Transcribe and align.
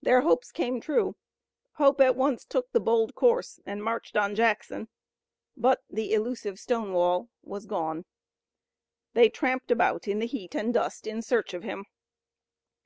Their 0.00 0.22
hopes 0.22 0.50
came 0.50 0.80
true. 0.80 1.14
Pope 1.76 2.00
at 2.00 2.16
once 2.16 2.46
took 2.46 2.72
the 2.72 2.80
bold 2.80 3.14
course, 3.14 3.60
and 3.66 3.84
marched 3.84 4.16
on 4.16 4.34
Jackson, 4.34 4.88
but 5.58 5.82
the 5.90 6.14
elusive 6.14 6.58
Stonewall 6.58 7.28
was 7.42 7.66
gone. 7.66 8.06
They 9.12 9.28
tramped 9.28 9.70
about 9.70 10.08
in 10.08 10.20
the 10.20 10.26
heat 10.26 10.54
and 10.56 10.72
dust 10.72 11.06
in 11.06 11.20
search 11.20 11.52
of 11.52 11.64
him. 11.64 11.84